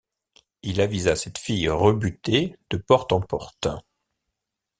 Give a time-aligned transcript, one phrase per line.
[0.63, 3.67] Il avisa cette fille rebutée de porte en porte.